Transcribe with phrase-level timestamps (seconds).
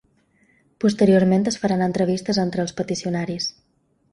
[0.85, 3.53] Posteriorment es faran entrevistes entre els peticionaris.